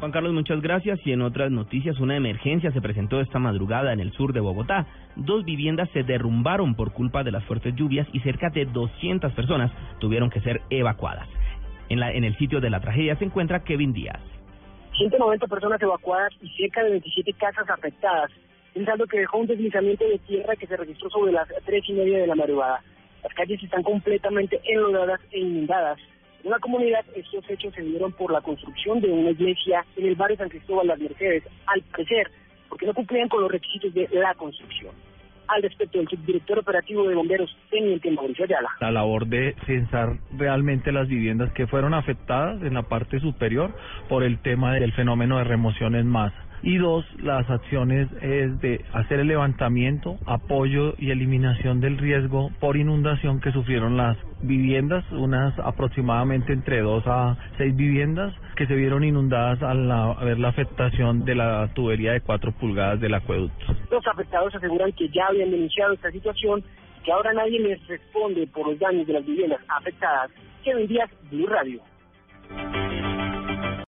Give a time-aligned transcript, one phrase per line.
[0.00, 0.98] Juan Carlos, muchas gracias.
[1.04, 4.86] Y en otras noticias, una emergencia se presentó esta madrugada en el sur de Bogotá.
[5.14, 9.70] Dos viviendas se derrumbaron por culpa de las fuertes lluvias y cerca de 200 personas
[9.98, 11.28] tuvieron que ser evacuadas.
[11.90, 14.20] En, la, en el sitio de la tragedia se encuentra Kevin Díaz.
[14.96, 18.30] 190 personas evacuadas y cerca de 27 casas afectadas.
[18.74, 21.92] Un saldo que dejó un deslizamiento de tierra que se registró sobre las tres y
[21.92, 22.82] media de la madrugada.
[23.22, 25.98] Las calles están completamente enlodadas e inundadas.
[26.42, 30.14] En la comunidad, estos hechos se dieron por la construcción de una iglesia en el
[30.14, 32.30] barrio San Cristóbal Las Mercedes, al parecer,
[32.68, 34.94] porque no cumplían con los requisitos de la construcción.
[35.48, 38.68] Al respecto, el subdirector operativo de bomberos, Teniente Mauricio Ayala.
[38.80, 43.74] La labor de censar realmente las viviendas que fueron afectadas en la parte superior
[44.08, 48.84] por el tema del fenómeno de remoción en masa y dos, las acciones es de
[48.92, 55.58] hacer el levantamiento, apoyo y eliminación del riesgo por inundación que sufrieron las viviendas, unas
[55.58, 59.88] aproximadamente entre dos a seis viviendas que se vieron inundadas al
[60.24, 63.66] ver la afectación de la tubería de cuatro pulgadas del acueducto.
[63.90, 66.62] Los afectados aseguran que ya habían denunciado esta situación
[67.04, 70.30] que ahora nadie les responde por los daños de las viviendas afectadas.
[70.62, 71.80] que Díaz, Blue Radio.